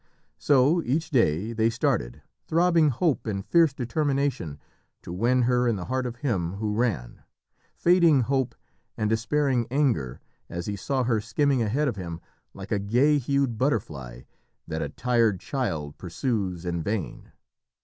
So 0.39 0.81
each 0.81 1.11
day 1.11 1.53
they 1.53 1.69
started, 1.69 2.23
throbbing 2.47 2.89
hope 2.89 3.27
and 3.27 3.45
fierce 3.45 3.71
determination 3.71 4.59
to 5.03 5.13
win 5.13 5.43
her 5.43 5.67
in 5.67 5.75
the 5.75 5.85
heart 5.85 6.07
of 6.07 6.15
him 6.25 6.53
who 6.53 6.73
ran 6.73 7.21
fading 7.75 8.21
hope 8.21 8.55
and 8.97 9.11
despairing 9.11 9.67
anger 9.69 10.19
as 10.49 10.65
he 10.65 10.75
saw 10.75 11.03
her 11.03 11.21
skimming 11.21 11.61
ahead 11.61 11.87
of 11.87 11.97
him 11.97 12.19
like 12.55 12.71
a 12.71 12.79
gay 12.79 13.19
hued 13.19 13.59
butterfly 13.59 14.23
that 14.67 14.81
a 14.81 14.89
tired 14.89 15.39
child 15.39 15.99
pursues 15.99 16.65
in 16.65 16.81
vain. 16.81 17.31